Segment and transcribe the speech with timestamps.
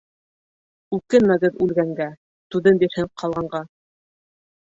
[0.97, 2.07] Үкенмәгеҙ үлгәнгә,
[2.55, 3.61] түҙем бирһен ҡалғанға.